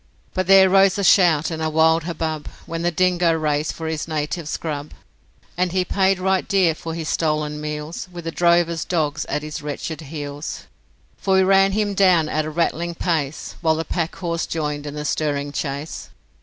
But 0.33 0.47
there 0.47 0.67
rose 0.67 0.97
a 0.97 1.03
shout 1.03 1.51
and 1.51 1.61
a 1.61 1.69
wild 1.69 2.05
hubbub 2.05 2.47
When 2.65 2.81
the 2.81 2.89
dingo 2.89 3.33
raced 3.33 3.73
for 3.73 3.85
his 3.85 4.07
native 4.07 4.47
scrub, 4.49 4.93
And 5.55 5.71
he 5.73 5.85
paid 5.85 6.17
right 6.17 6.47
dear 6.47 6.73
for 6.73 6.95
his 6.95 7.07
stolen 7.07 7.61
meals 7.61 8.07
With 8.11 8.23
the 8.25 8.31
drover's 8.31 8.83
dogs 8.83 9.25
at 9.25 9.43
his 9.43 9.61
wretched 9.61 10.01
heels. 10.01 10.63
For 11.17 11.35
we 11.35 11.43
ran 11.43 11.73
him 11.73 11.93
down 11.93 12.29
at 12.29 12.45
a 12.45 12.49
rattling 12.49 12.95
pace, 12.95 13.53
While 13.61 13.75
the 13.75 13.85
packhorse 13.85 14.47
joined 14.47 14.87
in 14.87 14.95
the 14.95 15.05
stirring 15.05 15.51
chase. 15.51 16.09